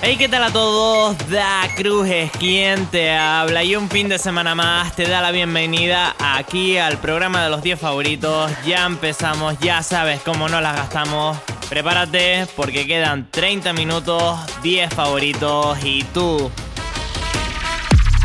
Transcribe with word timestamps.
Hey, 0.00 0.16
¿qué 0.16 0.28
tal 0.28 0.44
a 0.44 0.52
todos? 0.52 1.16
Da 1.28 1.68
Cruz 1.76 2.08
es 2.08 2.30
quien 2.30 2.86
te 2.86 3.16
habla 3.16 3.64
y 3.64 3.74
un 3.74 3.90
fin 3.90 4.08
de 4.08 4.18
semana 4.18 4.54
más 4.54 4.94
te 4.94 5.08
da 5.08 5.20
la 5.20 5.32
bienvenida 5.32 6.14
aquí 6.20 6.78
al 6.78 6.98
programa 6.98 7.42
de 7.42 7.50
los 7.50 7.62
10 7.62 7.80
favoritos. 7.80 8.50
Ya 8.64 8.86
empezamos, 8.86 9.58
ya 9.58 9.82
sabes 9.82 10.20
cómo 10.22 10.48
no 10.48 10.60
las 10.60 10.76
gastamos. 10.76 11.36
Prepárate 11.68 12.46
porque 12.56 12.86
quedan 12.86 13.28
30 13.30 13.72
minutos, 13.72 14.38
10 14.62 14.94
favoritos 14.94 15.76
y 15.82 16.04
tú. 16.04 16.48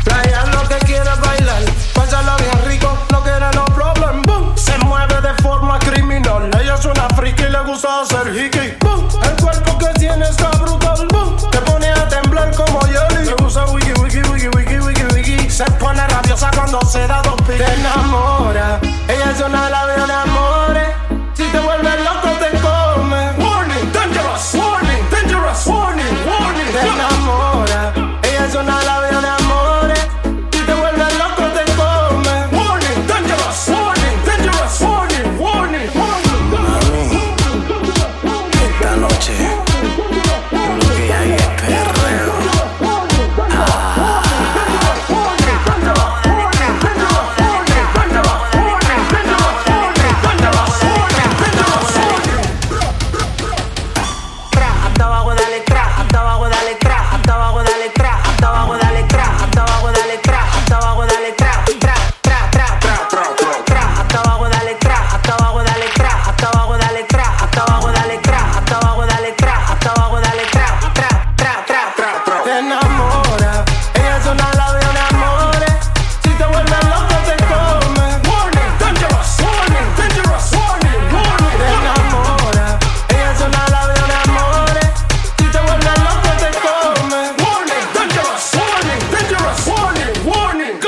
Trae 0.04 0.32
lo 0.52 0.68
que 0.68 0.76
quieras 0.86 1.20
bailar, 1.20 1.62
pásalo 1.92 2.36
no 3.14 3.22
quiere 3.22 3.52
los 3.52 3.70
problemas. 3.70 4.60
Se 4.60 4.76
mueve 4.78 5.20
de 5.20 5.34
forma 5.42 5.78
criminal, 5.78 6.50
ella 6.60 6.74
es 6.74 6.84
una 6.84 7.08
friki 7.10 7.44
y 7.44 7.48
le 7.48 7.60
gusta 7.60 8.00
hacer 8.00 8.26
hiki. 8.34 8.74
El 9.28 9.36
cuerpo 9.40 9.78
que 9.78 9.88
tiene 10.00 10.24
está 10.24 10.50
brutal, 10.50 11.06
te 11.50 11.58
pone 11.58 11.88
a 11.90 12.08
temblar 12.08 12.52
como 12.56 12.80
Jelly. 12.80 13.26
Le 13.26 13.34
gusta 13.34 13.66
wiki, 13.66 13.92
wiki, 14.00 14.22
wiki, 14.30 14.48
wiki, 14.48 14.78
wiki, 14.78 15.04
wiki. 15.14 15.50
Se 15.50 15.64
pone 15.78 16.04
rabiosa 16.08 16.50
cuando 16.56 16.80
se 16.82 17.06
da 17.06 17.22
dos 17.22 17.36
piques. 17.42 17.58
Te 17.58 17.74
enamora, 17.74 18.80
ella 19.08 19.30
es 19.30 19.40
una 19.40 19.70
labia 19.70 20.06
de 20.06 20.12
amores. 20.12 20.33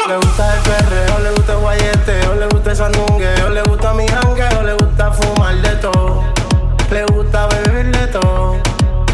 Le 0.09 0.17
gusta 0.19 0.55
el 0.55 0.61
perreo, 0.63 1.19
le 1.19 1.31
gusta 1.33 1.53
el 1.55 1.59
guayeteo, 1.59 2.35
le 2.37 2.47
gusta 2.47 2.71
el 2.71 2.77
sandungueo, 2.77 3.49
le 3.49 3.63
gusta 3.63 3.93
mi 3.93 4.07
jangueo, 4.07 4.63
le 4.63 4.75
gusta 4.75 5.11
fumar 5.11 5.57
de 5.57 5.71
todo. 5.77 6.23
Le 6.93 7.05
gusta 7.07 7.49
beber 7.49 7.91
de 7.91 8.07
todo. 8.07 8.55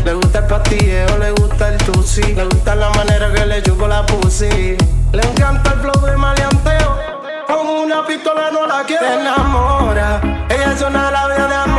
Le 0.05 0.13
gusta 0.13 0.41
el 0.41 0.47
pastilleo, 0.47 1.17
le 1.17 1.31
gusta 1.31 1.69
el 1.69 1.79
tusi. 1.79 2.35
Le 2.35 2.45
gusta 2.45 2.75
la 2.75 2.91
manera 2.91 3.33
que 3.33 3.47
le 3.47 3.63
chupo 3.63 3.89
la 3.89 4.05
pussy. 4.05 4.77
Le 5.13 5.23
encanta 5.23 5.73
el 5.73 5.81
flow 5.81 6.05
de 6.05 6.15
maleanteo. 6.15 6.99
Con 7.47 7.67
una 7.67 8.07
pistola 8.07 8.51
no 8.53 8.67
la 8.67 8.85
quiero. 8.85 9.07
Te 9.07 9.15
enamora, 9.15 10.21
ella 10.51 10.73
es 10.75 10.83
una 10.83 11.11
labia 11.11 11.47
de 11.47 11.55
amores. 11.55 11.72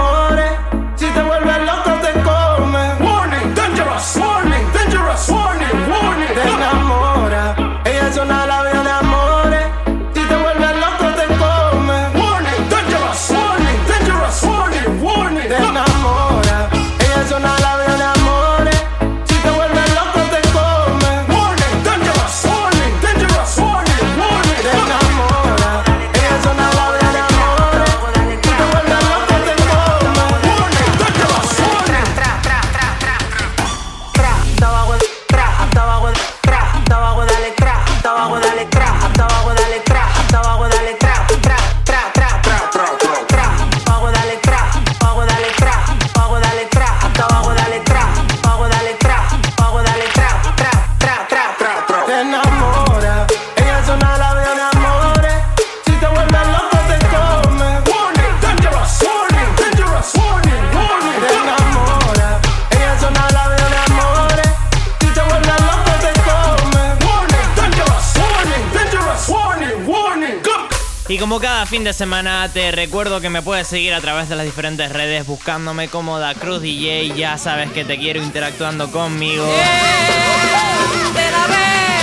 Cada 71.64 71.72
fin 71.72 71.86
de 71.86 71.94
semana 71.94 72.50
te 72.52 72.74
recuerdo 72.74 73.22
que 73.22 73.30
me 73.30 73.42
puedes 73.42 73.68
seguir 73.68 73.94
a 73.94 74.02
través 74.02 74.28
de 74.28 74.36
las 74.36 74.44
diferentes 74.44 74.92
redes 74.92 75.26
buscándome 75.26 75.88
como 75.88 76.20
Da 76.20 76.36
Cruz 76.36 76.62
DJ. 76.62 77.14
Ya 77.16 77.38
sabes 77.38 77.72
que 77.72 77.86
te 77.86 77.98
quiero 77.98 78.22
interactuando 78.22 78.92
conmigo. 78.92 79.46
de 79.46 81.32
la 81.32 81.48
vela. 81.48 81.94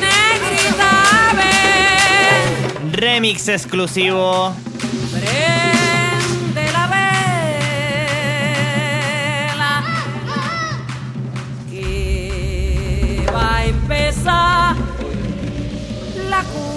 Negrita, 0.00 1.32
ven, 1.36 2.92
Remix 2.92 3.46
exclusivo. 3.46 4.52
danza 14.24 14.74
la. 16.30 16.73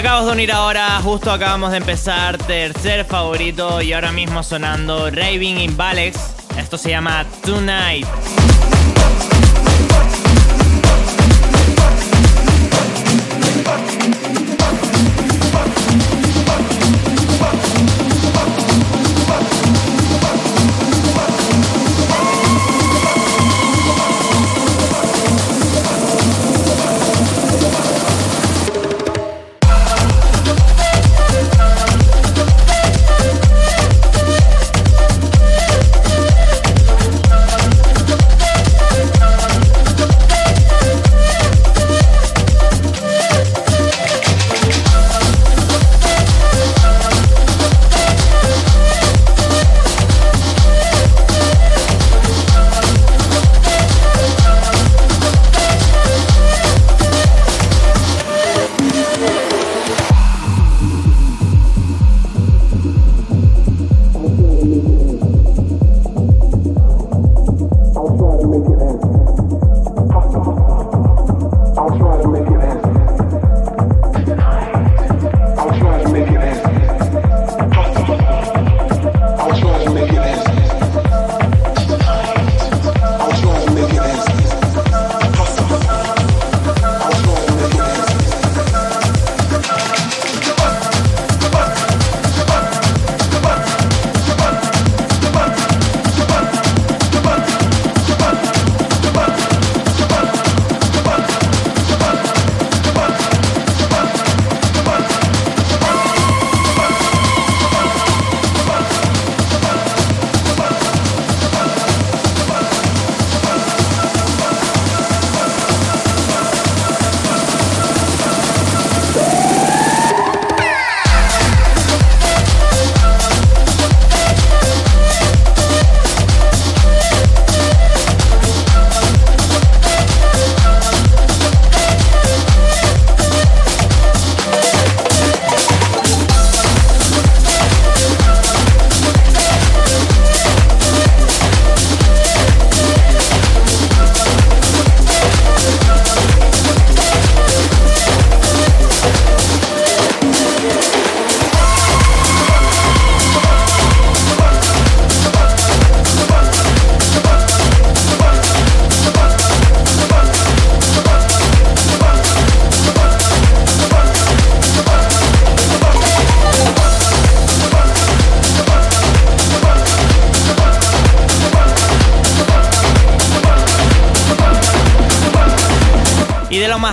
Acabas 0.00 0.24
de 0.24 0.32
unir 0.32 0.50
ahora, 0.50 0.98
justo 1.02 1.30
acabamos 1.30 1.72
de 1.72 1.76
empezar 1.76 2.38
tercer 2.38 3.04
favorito 3.04 3.82
y 3.82 3.92
ahora 3.92 4.12
mismo 4.12 4.42
sonando 4.42 5.10
Raving 5.10 5.60
in 5.60 5.76
Balex. 5.76 6.18
Esto 6.56 6.78
se 6.78 6.88
llama 6.88 7.26
Tonight. 7.44 8.06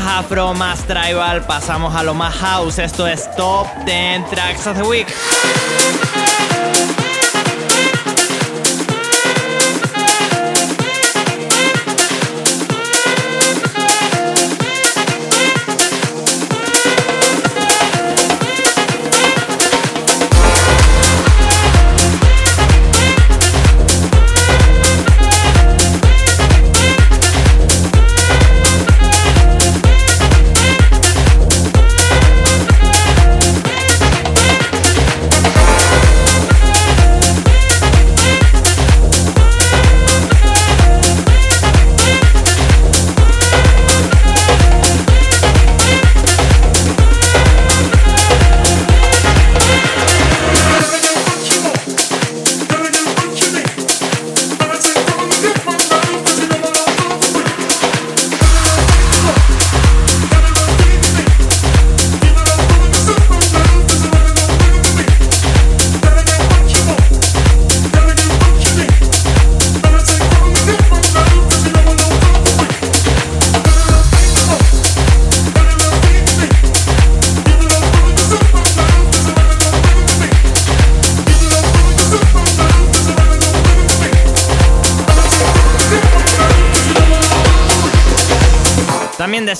Afro, 0.07 0.53
más 0.53 0.79
tribal, 0.87 1.45
pasamos 1.45 1.93
a 1.93 2.03
lo 2.03 2.13
más 2.13 2.33
house. 2.35 2.79
Esto 2.79 3.05
es 3.05 3.29
Top 3.35 3.67
10 3.85 4.29
Tracks 4.29 4.67
of 4.67 4.77
the 4.77 4.83
Week. 4.83 5.07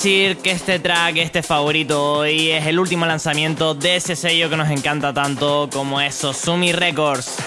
Que 0.03 0.51
este 0.51 0.77
track, 0.77 1.17
este 1.17 1.41
favorito 1.41 2.19
hoy, 2.19 2.51
es 2.51 2.67
el 2.67 2.77
último 2.77 3.07
lanzamiento 3.07 3.73
de 3.73 3.95
ese 3.95 4.15
sello 4.15 4.47
que 4.47 4.55
nos 4.55 4.69
encanta 4.69 5.11
tanto 5.11 5.69
como 5.73 5.99
es 5.99 6.13
Sosumi 6.13 6.71
Records. 6.71 7.37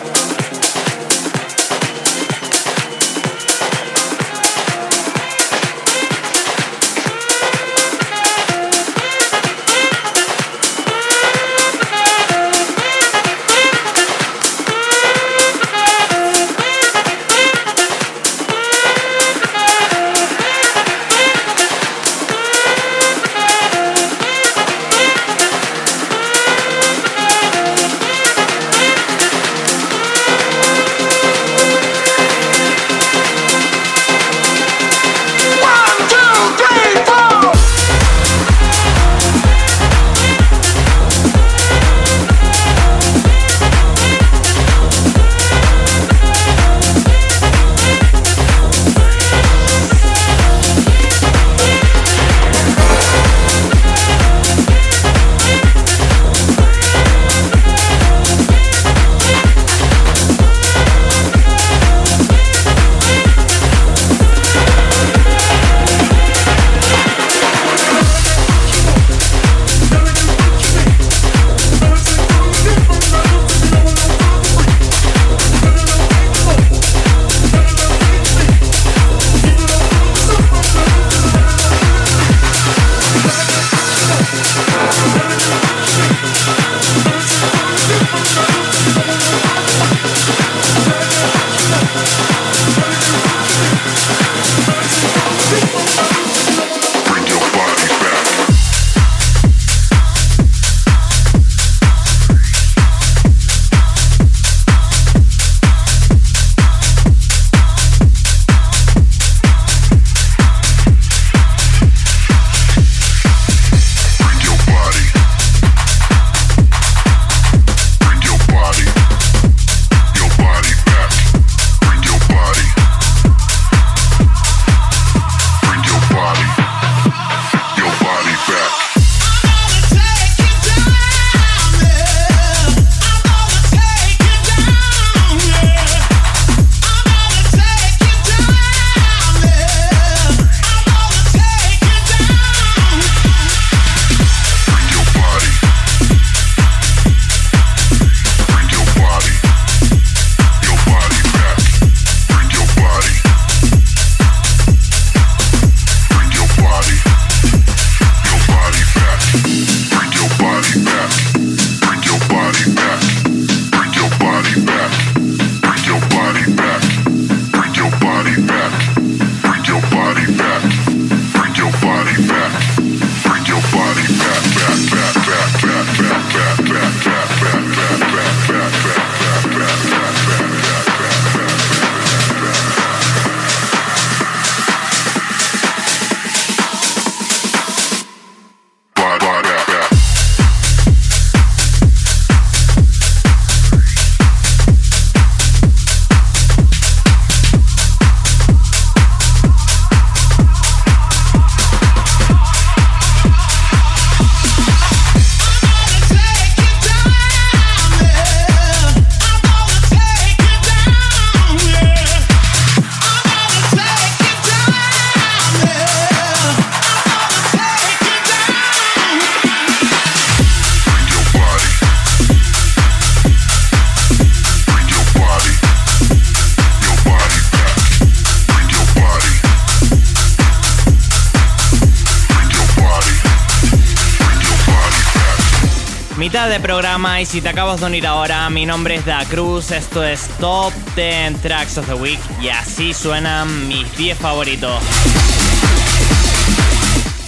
Mitad 236.30 236.48
de 236.48 236.60
programa 236.60 237.20
y 237.20 237.26
si 237.26 237.40
te 237.40 237.48
acabas 237.48 237.80
de 237.80 237.86
unir 237.86 238.06
ahora, 238.06 238.48
mi 238.50 238.64
nombre 238.64 238.94
es 238.94 239.04
Da 239.04 239.24
Cruz, 239.24 239.72
esto 239.72 240.04
es 240.04 240.28
Top 240.38 240.72
10 240.94 241.42
Tracks 241.42 241.76
of 241.76 241.86
the 241.86 241.94
Week 241.94 242.20
y 242.40 242.50
así 242.50 242.94
suenan 242.94 243.66
mis 243.66 243.96
10 243.96 244.16
favoritos. 244.16 244.80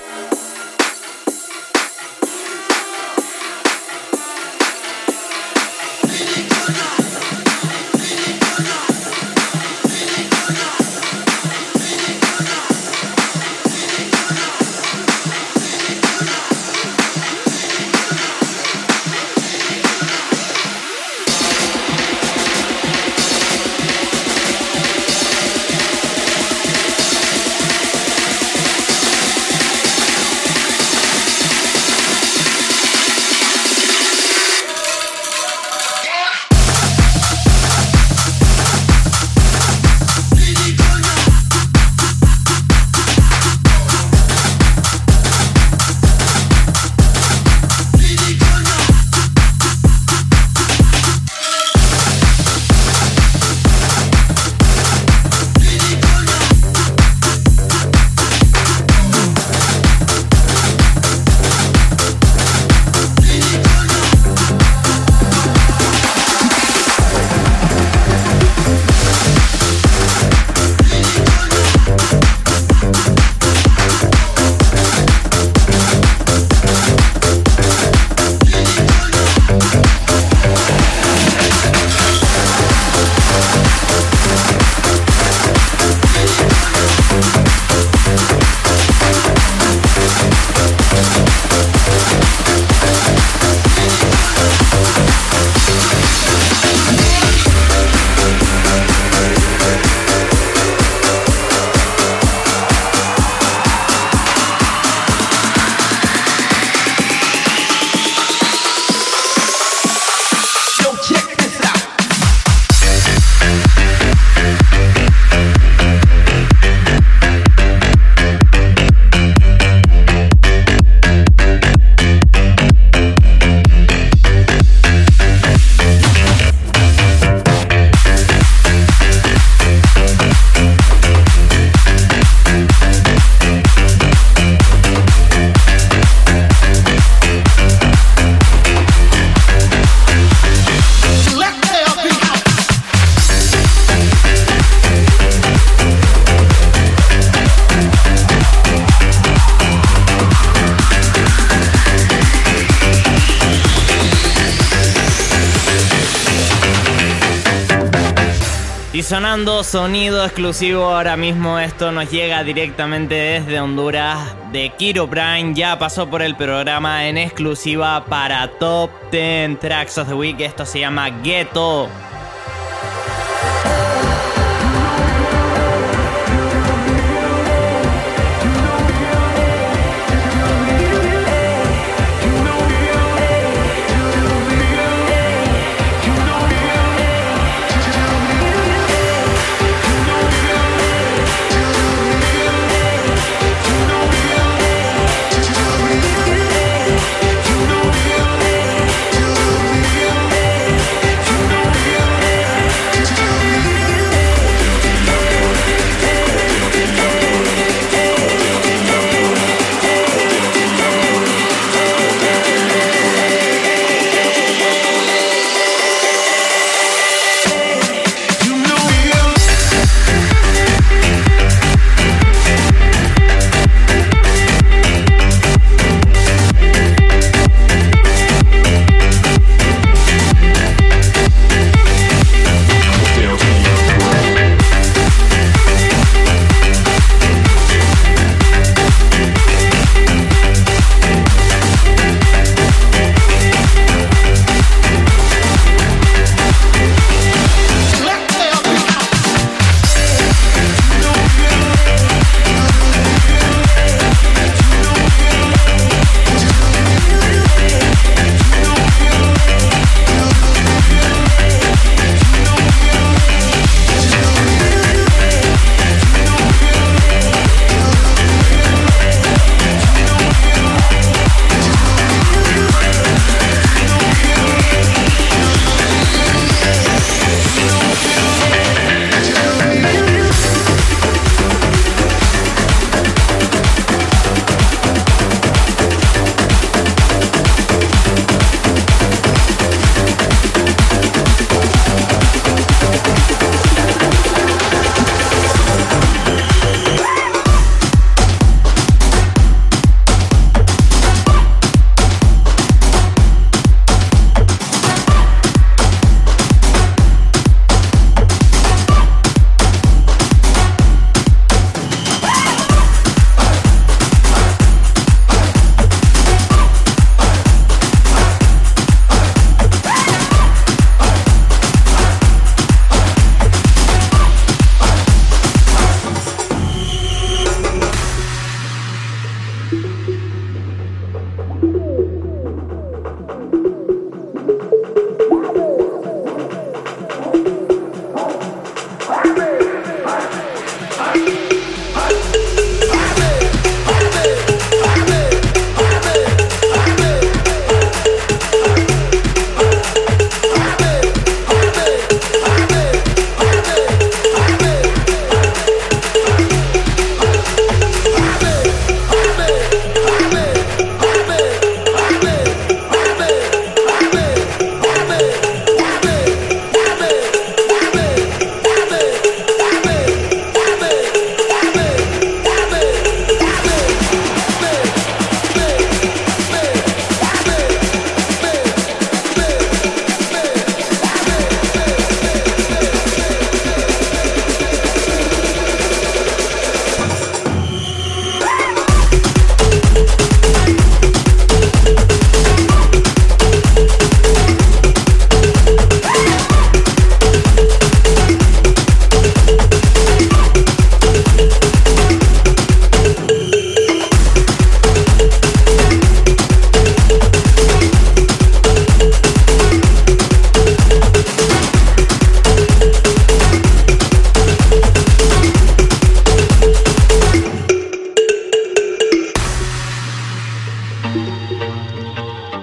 sonando 159.11 159.61
sonido 159.65 160.23
exclusivo 160.23 160.85
ahora 160.85 161.17
mismo, 161.17 161.59
esto 161.59 161.91
nos 161.91 162.09
llega 162.09 162.45
directamente 162.45 163.13
desde 163.13 163.59
Honduras 163.59 164.33
de 164.53 164.71
Kiro 164.77 165.05
Prime. 165.09 165.53
Ya 165.53 165.77
pasó 165.77 166.09
por 166.09 166.21
el 166.21 166.33
programa 166.37 167.05
en 167.05 167.17
exclusiva 167.17 168.05
para 168.05 168.47
Top 168.57 168.89
10 169.11 169.59
Tracks 169.59 169.97
of 169.97 170.07
the 170.07 170.13
Week. 170.13 170.39
Esto 170.39 170.65
se 170.65 170.79
llama 170.79 171.09
Ghetto. 171.09 171.89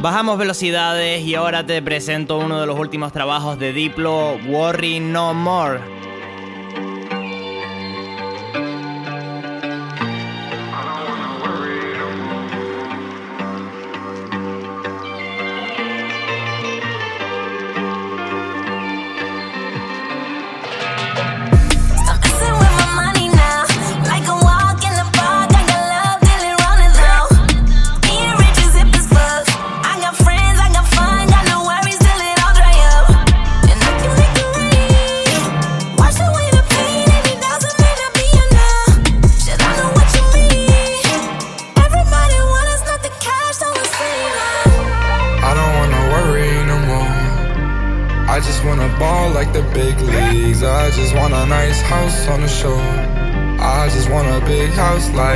Bajamos 0.01 0.39
velocidades 0.39 1.23
y 1.25 1.35
ahora 1.35 1.67
te 1.67 1.83
presento 1.83 2.39
uno 2.39 2.61
de 2.61 2.67
los 2.67 2.79
últimos 2.79 3.13
trabajos 3.13 3.59
de 3.59 3.73
Diplo, 3.73 4.39
Worry 4.47 5.01
No 5.01 5.35
More. 5.35 5.98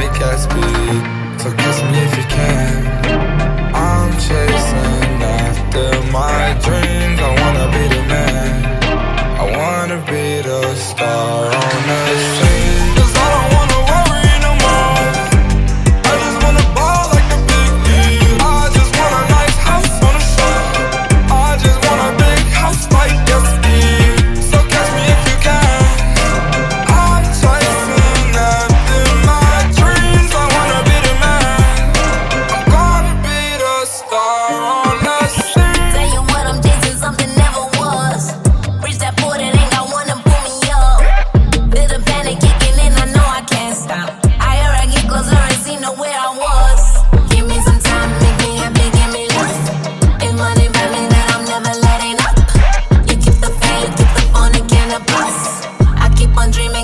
House 0.08 0.46
like 0.46 0.54
Gatsby. 0.54 1.40
So 1.40 1.50
kiss 1.52 1.82
me 1.82 1.98
if 1.98 2.16
you 2.16 2.24
can. 2.24 2.86
I'm 3.74 4.12
chasing 4.12 5.22
after 5.22 6.12
my 6.12 6.54
dreams. 6.62 7.20
I 7.20 7.30
wanna 7.40 7.66
be 7.72 7.88
the 7.94 8.02
man. 8.08 8.64
I 9.38 9.44
wanna 9.56 9.98
be 10.06 10.42
the 10.42 10.74
star 10.74 11.61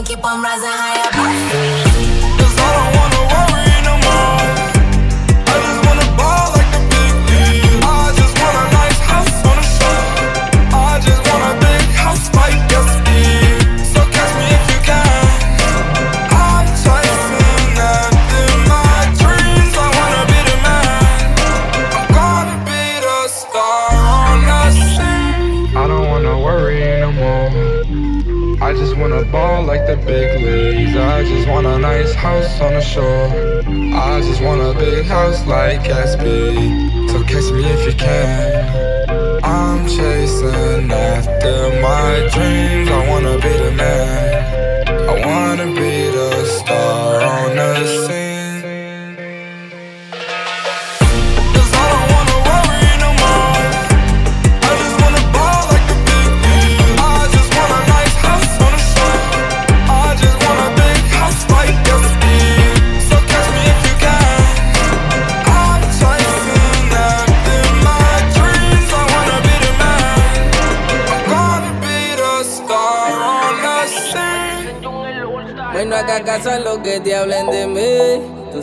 keep 0.05 0.25
on 0.25 0.43
rising 0.43 0.69
higher. 0.71 1.88
I 31.19 31.25
just 31.25 31.49
want 31.49 31.67
a 31.67 31.77
nice 31.81 32.15
house 32.15 32.61
on 32.61 32.75
the 32.75 32.81
shore. 32.81 33.27
I 33.93 34.21
just 34.21 34.41
want 34.41 34.61
a 34.61 34.73
big 34.79 35.05
house 35.05 35.45
like 35.49 35.81
Gatsby. 35.81 37.11
So 37.11 37.25
catch 37.25 37.51
me 37.53 37.65
if 37.65 37.87
you 37.87 37.95
can. 37.99 39.41
I'm 39.43 39.89
chasing 39.89 40.93
after 40.93 41.57
my 41.83 42.29
dreams. 42.33 42.89
I 42.89 43.09
wanna 43.09 43.35
be 43.35 43.53
the 43.65 43.73
man. 43.73 44.89
I 45.09 45.27
wanna 45.27 45.67
be 45.75 46.09
the 46.19 46.45
star 46.45 47.21
on 47.21 47.57
the 47.57 48.07
scene. 48.07 48.18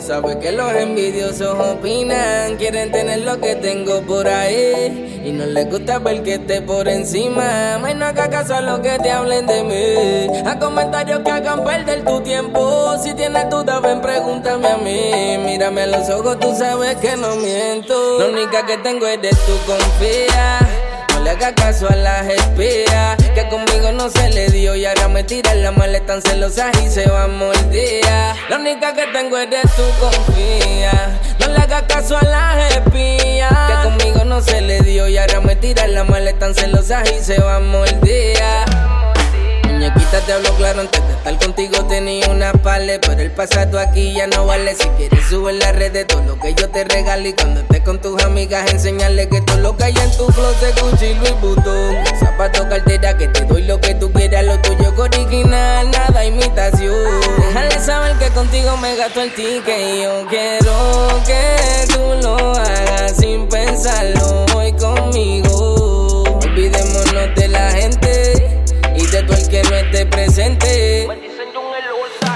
Sabes 0.06 0.36
que 0.36 0.52
los 0.52 0.72
envidiosos 0.72 1.58
opinan, 1.58 2.56
quieren 2.56 2.92
tener 2.92 3.22
lo 3.22 3.40
que 3.40 3.56
tengo 3.56 4.02
por 4.02 4.28
ahí. 4.28 5.22
Y 5.24 5.32
no 5.32 5.44
les 5.46 5.68
gusta 5.68 5.98
ver 5.98 6.22
que 6.22 6.34
esté 6.34 6.62
por 6.62 6.86
encima. 6.86 7.78
Bueno, 7.80 8.06
haga 8.06 8.30
caso 8.30 8.54
a 8.54 8.60
lo 8.60 8.80
que 8.80 8.96
te 9.00 9.10
hablen 9.10 9.46
de 9.46 9.64
mí. 9.64 10.46
A 10.46 10.58
comentarios 10.60 11.20
que 11.24 11.30
hagan 11.32 11.64
perder 11.64 12.04
tu 12.04 12.20
tiempo. 12.20 12.96
Si 13.02 13.14
tienes 13.14 13.50
duda, 13.50 13.80
ven, 13.80 14.00
pregúntame 14.00 14.68
a 14.68 14.76
mí. 14.76 15.38
Mírame 15.44 15.82
a 15.82 15.86
los 15.88 16.08
ojos, 16.10 16.38
tú 16.38 16.54
sabes 16.56 16.94
que 16.96 17.16
no 17.16 17.34
miento. 17.36 18.20
La 18.20 18.26
única 18.26 18.64
que 18.64 18.78
tengo 18.78 19.06
es 19.08 19.20
de 19.20 19.30
tu 19.30 19.56
confía. 19.66 20.60
No 21.14 21.24
le 21.24 21.30
haga 21.30 21.52
caso 21.52 21.88
a 21.90 21.96
las 21.96 22.28
espías 22.28 23.25
Que 23.36 23.46
conmigo 23.48 23.92
no 23.92 24.08
se 24.08 24.30
le 24.30 24.48
dio. 24.48 24.74
Y 24.76 24.86
ahora 24.86 25.08
me 25.08 25.22
tiran 25.22 25.62
la 25.62 25.70
mala 25.70 26.00
tan 26.00 26.22
celosas 26.22 26.72
y 26.82 26.88
se 26.88 27.06
va 27.06 27.24
a 27.24 27.28
morder 27.28 28.02
La 28.48 28.56
única 28.56 28.94
que 28.94 29.04
tengo 29.12 29.36
es 29.36 29.50
de 29.50 29.60
tu 29.60 29.82
confía. 30.00 31.20
No 31.40 31.48
le 31.48 31.58
haga 31.58 31.86
caso 31.86 32.16
a 32.16 32.24
las 32.24 32.72
espías 32.76 33.52
Que 33.68 33.88
conmigo 33.90 34.24
no 34.24 34.40
se 34.40 34.62
le 34.62 34.80
dio. 34.80 35.06
Y 35.06 35.18
ahora 35.18 35.42
me 35.42 35.54
tiran 35.54 35.92
la 35.92 36.04
mala 36.04 36.32
tan 36.38 36.54
celosas 36.54 37.10
y 37.12 37.22
se 37.22 37.38
va 37.38 37.56
a 37.56 37.60
morder 37.60 38.38
Muñequita 39.86 40.20
te 40.20 40.32
hablo 40.32 40.50
claro, 40.56 40.80
antes 40.80 41.06
de 41.06 41.14
estar 41.14 41.38
contigo 41.38 41.84
tenía 41.84 42.28
una 42.28 42.52
pale 42.52 42.98
Pero 42.98 43.20
el 43.20 43.30
pasado 43.30 43.78
aquí 43.78 44.14
ya 44.14 44.26
no 44.26 44.44
vale. 44.44 44.74
Si 44.74 44.88
quieres 44.90 45.24
sube 45.28 45.52
en 45.52 45.60
las 45.60 45.76
redes 45.76 46.08
todo 46.08 46.22
lo 46.22 46.40
que 46.40 46.54
yo 46.54 46.68
te 46.70 46.82
regalo 46.82 47.28
Y 47.28 47.32
cuando 47.34 47.60
estés 47.60 47.82
con 47.82 48.00
tus 48.00 48.20
amigas 48.24 48.68
enseñarle 48.72 49.28
que 49.28 49.40
todo 49.42 49.58
lo 49.58 49.76
que 49.76 49.84
hay 49.84 49.94
en 49.96 50.16
tu 50.16 50.26
closet 50.26 50.80
Gucci, 50.80 51.14
Louis 51.14 51.40
Vuitton. 51.40 51.96
Zapato, 52.18 52.68
cartera, 52.68 53.16
que 53.16 53.28
te 53.28 53.44
doy 53.44 53.62
lo 53.62 53.80
que 53.80 53.94
tú 53.94 54.10
quieras 54.10 54.44
Lo 54.44 54.58
tuyo 54.60 54.92
es 54.92 54.98
original, 54.98 55.88
nada 55.88 56.24
imitación. 56.24 57.20
Déjale 57.38 57.78
saber 57.78 58.16
que 58.18 58.28
contigo 58.30 58.76
me 58.78 58.96
gasto 58.96 59.22
el 59.22 59.32
ticket 59.34 59.78
Y 59.78 60.02
yo 60.02 60.26
quiero 60.28 61.22
que 61.24 61.94
tú 61.94 62.26
lo 62.26 62.56
hagas 62.56 63.16
sin 63.16 63.48
pensarlo 63.48 64.45
presente. 70.04 71.08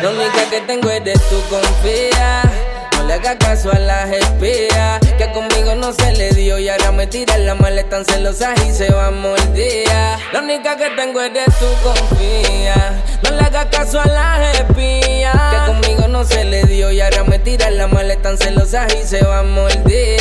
La 0.01 0.09
única 0.09 0.49
que 0.49 0.61
tengo 0.63 0.89
es 0.89 1.05
de 1.05 1.13
tu 1.13 1.43
confía. 1.51 2.43
No 2.97 3.07
le 3.07 3.15
hagas 3.15 3.37
caso 3.37 3.71
a 3.71 3.79
las 3.79 4.11
espías. 4.11 5.01
Que 5.19 5.31
conmigo 5.33 5.75
no 5.75 5.93
se 5.93 6.13
le 6.15 6.31
dio 6.31 6.59
y 6.59 6.69
ahora 6.71 6.93
me 6.93 7.07
tiran 7.07 7.45
la 7.45 7.55
mala 7.55 7.83
tan 7.85 8.05
celosas 8.07 8.59
y 8.67 8.73
se 8.73 8.91
va 8.91 9.09
a 9.09 9.11
morder. 9.11 9.87
La 10.33 10.39
única 10.41 10.77
que 10.77 10.89
tengo 10.97 11.21
es 11.21 11.35
de 11.35 11.45
tu 11.45 11.67
confía. 11.83 13.03
No 13.25 13.33
le 13.33 13.43
hagas 13.43 13.67
caso 13.67 14.01
a 14.01 14.07
las 14.07 14.59
espías. 14.59 15.37
Que 15.51 15.73
conmigo 15.73 16.09
no 16.09 16.25
se 16.25 16.45
le 16.45 16.65
dio 16.65 16.91
y 16.91 17.01
ahora 17.01 17.25
me 17.25 17.39
tiran 17.39 17.77
la 17.77 17.89
mala 17.89 18.17
tan 18.17 18.39
celosas 18.39 18.95
y 18.95 19.07
se 19.07 19.23
va 19.23 19.41
a 19.41 19.43
morder. 19.43 20.21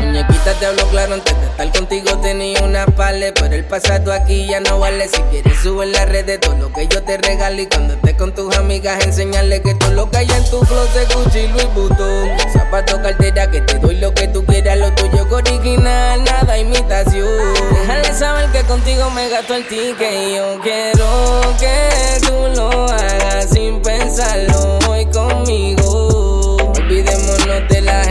Muñequita 0.00 0.54
te 0.58 0.66
hablo 0.66 0.86
claro, 0.88 1.14
antes 1.14 1.38
de 1.38 1.46
estar 1.46 1.72
contigo 1.72 2.18
tenía 2.18 2.62
una 2.62 2.86
pale. 2.86 3.32
Pero 3.32 3.54
el 3.54 3.64
pasado 3.64 4.12
aquí 4.12 4.46
ya 4.46 4.60
no 4.60 4.78
vale. 4.78 5.08
Si 5.08 5.20
quieres, 5.22 5.58
sube 5.62 5.84
en 5.84 5.92
las 5.92 6.08
redes 6.08 6.40
todo 6.40 6.56
lo 6.56 6.72
que 6.72 6.88
yo 6.88 7.02
te 7.02 7.16
regalo. 7.18 7.60
Y 7.60 7.66
cuando 7.66 7.94
estés 7.94 8.14
con 8.14 8.34
tus 8.34 8.56
amigas, 8.56 9.04
enseñarle 9.04 9.62
que 9.62 9.74
todo 9.74 9.92
lo 9.92 10.10
que 10.10 10.18
hay 10.18 10.28
en 10.30 10.44
tu 10.50 10.60
closet, 10.60 11.12
Gucci 11.14 11.48
Louis 11.48 11.74
Vuitton. 11.74 12.28
Zapato, 12.52 13.00
cartera, 13.02 13.50
que 13.50 13.60
te 13.60 13.78
doy 13.78 13.96
lo 13.96 14.12
que 14.14 14.28
tú 14.28 14.44
quieras. 14.44 14.78
Lo 14.78 14.92
tuyo 14.94 15.26
es 15.26 15.32
original, 15.32 16.24
nada 16.24 16.58
imitación. 16.58 17.54
Déjale 17.72 18.14
saber 18.14 18.50
que 18.50 18.62
contigo 18.62 19.10
me 19.10 19.28
gasto 19.28 19.54
el 19.54 19.66
ticket. 19.66 20.12
Y 20.12 20.36
yo 20.36 20.58
quiero 20.62 21.40
que 21.58 22.26
tú 22.26 22.48
lo 22.56 22.88
hagas 22.88 23.48
sin 23.50 23.80
pensarlo 23.82 24.78
hoy 24.88 25.06
conmigo. 25.06 26.56
Olvidémonos 26.76 27.68
de 27.68 27.80
la 27.82 28.04
gente 28.04 28.09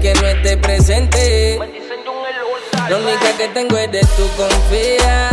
que 0.00 0.14
no 0.14 0.26
esté 0.26 0.56
presente. 0.56 1.58
La 2.88 2.96
única 2.96 3.36
que 3.36 3.48
tengo 3.48 3.76
es 3.76 3.90
de 3.90 4.00
tu 4.00 4.28
confía. 4.36 5.30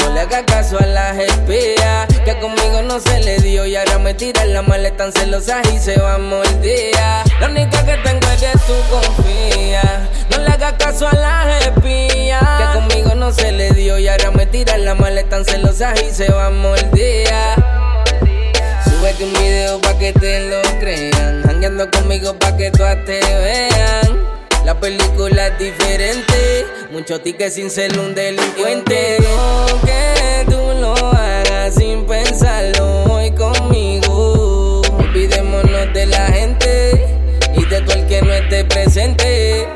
No 0.00 0.12
le 0.12 0.20
hagas 0.20 0.42
caso 0.44 0.78
a 0.78 0.86
las 0.86 1.16
espías. 1.18 2.06
Que 2.24 2.38
conmigo 2.38 2.82
no 2.82 2.98
se 3.00 3.20
le 3.20 3.38
dio 3.38 3.66
y 3.66 3.76
ahora 3.76 3.98
me 3.98 4.14
tira 4.14 4.44
la 4.44 4.62
maleta 4.62 5.04
tan 5.04 5.12
celosa 5.12 5.62
y 5.72 5.78
se 5.78 5.98
va 6.00 6.14
a 6.14 6.18
morder. 6.18 6.94
La 7.40 7.46
única 7.46 7.84
que 7.84 7.96
tengo 7.98 8.26
es 8.28 8.40
de 8.40 8.52
tu 8.66 8.74
confía. 8.90 10.08
No 10.30 10.38
le 10.38 10.48
hagas 10.48 10.74
caso 10.74 11.08
a 11.08 11.14
las 11.14 11.66
espías. 11.66 12.42
Que 12.58 12.78
conmigo 12.78 13.14
no 13.14 13.32
se 13.32 13.52
le 13.52 13.70
dio 13.70 13.98
y 13.98 14.08
ahora 14.08 14.30
me 14.32 14.46
tira 14.46 14.76
la 14.78 14.94
maleta 14.94 15.28
tan 15.30 15.44
celosa 15.44 15.94
y 16.02 16.12
se 16.12 16.30
va 16.32 16.46
a 16.46 16.50
morder. 16.50 17.28
Súbete 18.84 19.24
un 19.24 19.32
video 19.34 19.80
pa' 19.80 19.96
que 19.98 20.12
te 20.12 20.40
lo 20.48 20.60
crean. 20.80 21.48
Hangueando 21.48 21.90
conmigo 21.90 22.34
pa' 22.34 22.56
que 22.56 22.70
todas 22.70 23.04
te 23.04 23.20
vean. 23.20 23.67
La 24.68 24.78
película 24.78 25.46
es 25.46 25.58
diferente. 25.58 26.66
Muchos 26.92 27.22
tickets 27.22 27.54
sin 27.54 27.70
ser 27.70 27.98
un 27.98 28.14
delincuente. 28.14 29.16
Quiero 29.16 29.80
que 29.80 30.44
tú 30.44 30.58
lo 30.78 30.94
hagas 30.94 31.74
sin 31.74 32.04
pensarlo 32.04 33.04
hoy 33.04 33.30
conmigo. 33.30 34.82
Olvidémonos 34.98 35.94
de 35.94 36.04
la 36.04 36.26
gente 36.26 37.06
y 37.56 37.64
de 37.64 37.80
todo 37.80 37.94
el 37.94 38.06
que 38.08 38.20
no 38.20 38.30
esté 38.30 38.66
presente. 38.66 39.66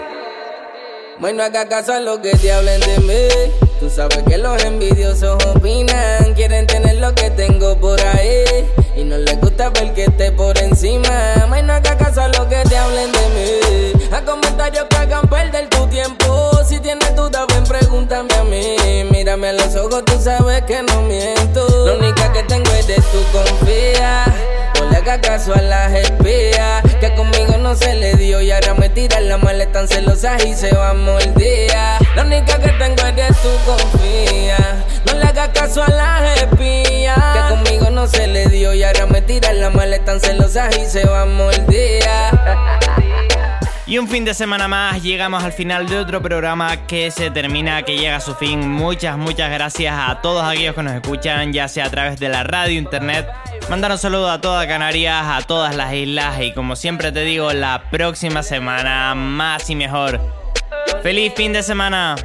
Bueno, 1.18 1.42
haga 1.42 1.66
caso 1.70 1.94
a 1.94 2.00
lo 2.00 2.20
que 2.20 2.32
te 2.36 2.52
hablen 2.52 2.82
de 2.82 2.98
mí. 2.98 3.60
Tú 3.80 3.88
sabes 3.88 4.22
que 4.28 4.36
los 4.36 4.62
envidiosos 4.62 5.42
opinan. 5.46 6.34
Quieren 6.34 6.66
tener 6.66 6.96
lo 6.96 7.14
que 7.14 7.30
tengo 7.30 7.80
por 7.80 7.98
ahí. 7.98 8.44
Y 8.96 9.04
no 9.04 9.16
les 9.16 9.40
gusta 9.40 9.70
ver 9.70 9.94
que 9.94 10.04
esté 10.04 10.32
por 10.32 10.56
encima. 10.58 11.46
Bueno, 11.48 11.72
haga 11.72 11.96
caso 11.96 12.20
a 12.22 12.28
lo 12.28 12.48
que 12.48 12.62
te 12.68 12.76
hablen 12.76 13.10
de 13.12 13.28
mí. 13.30 14.06
A 14.12 14.20
comentarios 14.22 14.86
que 14.90 14.96
hagan 14.96 15.28
perder 15.28 15.68
tu 15.70 15.86
tiempo. 15.86 16.50
Si 16.66 16.78
tienes 16.80 17.14
dudas, 17.16 17.46
ven, 17.48 17.64
pregúntame 17.64 18.34
a 18.34 18.44
mí. 18.44 18.76
Mírame 19.10 19.48
a 19.48 19.52
los 19.54 19.74
ojos, 19.76 20.04
tú 20.04 20.20
sabes 20.20 20.62
que 20.62 20.82
no 20.82 21.02
miento. 21.02 21.66
Lo 21.86 21.98
única 21.98 22.32
que 22.32 22.42
tengo 22.42 22.70
es 22.72 22.86
de 22.86 22.96
tu 22.96 23.22
confía. 23.32 24.24
No 24.78 24.90
le 24.90 24.96
hagas 24.98 25.18
caso 25.20 25.54
a 25.54 25.62
las 25.62 25.92
espías. 25.92 26.82
Que 27.00 27.14
conmigo 27.14 27.56
no 27.58 27.74
se 27.74 27.94
le 27.94 28.14
dio 28.14 28.40
y 28.42 28.50
ahora 28.50 28.74
me 28.74 28.90
tira 28.90 29.20
la 29.20 29.38
maleta 29.38 29.72
tan 29.72 29.88
celosa 29.88 30.36
y 30.44 30.54
se 30.54 30.74
va 30.74 30.90
a 30.90 30.94
morder. 30.94 31.72
La 32.14 32.22
única 32.24 32.58
que 32.58 32.68
tengo 32.72 33.06
es 33.06 33.16
de 33.16 33.26
tu 33.28 33.50
confía. 33.64 34.41
Me 39.74 39.86
tira 39.86 39.96
la 39.96 39.98
maleta 39.98 40.04
tan 40.04 40.20
celosa 40.20 40.70
y 40.80 40.86
se 40.86 41.06
va 41.06 41.22
a 41.22 41.26
morder. 41.26 42.02
Y 43.86 43.98
un 43.98 44.08
fin 44.08 44.24
de 44.24 44.32
semana 44.32 44.68
más 44.68 45.02
llegamos 45.02 45.44
al 45.44 45.52
final 45.52 45.86
de 45.86 45.98
otro 45.98 46.22
programa 46.22 46.86
que 46.86 47.10
se 47.10 47.30
termina, 47.30 47.82
que 47.82 47.98
llega 47.98 48.16
a 48.16 48.20
su 48.20 48.34
fin. 48.34 48.70
Muchas, 48.70 49.18
muchas 49.18 49.50
gracias 49.50 49.94
a 49.98 50.20
todos 50.22 50.42
aquellos 50.44 50.74
que 50.74 50.82
nos 50.82 50.94
escuchan, 50.94 51.52
ya 51.52 51.68
sea 51.68 51.86
a 51.86 51.90
través 51.90 52.18
de 52.18 52.30
la 52.30 52.42
radio, 52.42 52.78
internet. 52.78 53.28
Mandar 53.68 53.90
un 53.90 53.98
saludo 53.98 54.30
a 54.30 54.40
toda 54.40 54.66
Canarias, 54.66 55.24
a 55.26 55.42
todas 55.42 55.76
las 55.76 55.92
islas 55.92 56.40
y 56.40 56.52
como 56.52 56.74
siempre 56.74 57.12
te 57.12 57.20
digo, 57.20 57.52
la 57.52 57.90
próxima 57.90 58.42
semana 58.42 59.14
más 59.14 59.68
y 59.68 59.76
mejor. 59.76 60.20
¡Feliz 61.02 61.32
fin 61.36 61.52
de 61.52 61.62
semana! 61.62 62.16